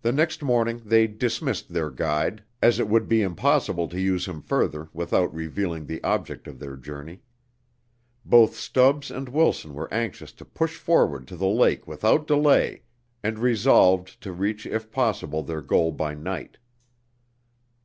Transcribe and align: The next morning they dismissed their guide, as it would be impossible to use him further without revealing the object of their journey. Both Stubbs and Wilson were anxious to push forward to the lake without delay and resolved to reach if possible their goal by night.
The 0.00 0.10
next 0.10 0.42
morning 0.42 0.82
they 0.84 1.06
dismissed 1.06 1.68
their 1.72 1.92
guide, 1.92 2.42
as 2.60 2.80
it 2.80 2.88
would 2.88 3.08
be 3.08 3.22
impossible 3.22 3.86
to 3.86 4.00
use 4.00 4.26
him 4.26 4.42
further 4.42 4.88
without 4.92 5.32
revealing 5.32 5.86
the 5.86 6.02
object 6.02 6.48
of 6.48 6.58
their 6.58 6.76
journey. 6.76 7.22
Both 8.24 8.56
Stubbs 8.56 9.12
and 9.12 9.28
Wilson 9.28 9.74
were 9.74 9.94
anxious 9.94 10.32
to 10.32 10.44
push 10.44 10.76
forward 10.76 11.28
to 11.28 11.36
the 11.36 11.46
lake 11.46 11.86
without 11.86 12.26
delay 12.26 12.82
and 13.22 13.38
resolved 13.38 14.20
to 14.22 14.32
reach 14.32 14.66
if 14.66 14.90
possible 14.90 15.44
their 15.44 15.62
goal 15.62 15.92
by 15.92 16.14
night. 16.14 16.58